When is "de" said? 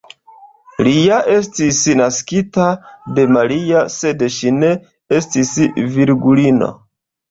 3.21-3.29